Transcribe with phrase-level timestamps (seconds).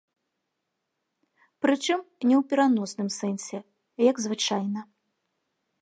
[1.65, 1.99] Прычым,
[2.29, 3.59] не у пераносным сэнсе,
[4.11, 4.81] як звычайна.